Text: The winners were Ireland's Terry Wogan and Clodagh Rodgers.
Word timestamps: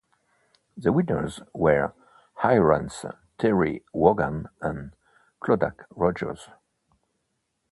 The 0.75 0.91
winners 0.91 1.41
were 1.53 1.93
Ireland's 2.41 3.05
Terry 3.37 3.83
Wogan 3.93 4.49
and 4.59 4.95
Clodagh 5.43 5.85
Rodgers. 5.91 6.49